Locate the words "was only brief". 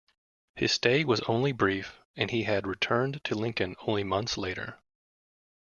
1.03-1.99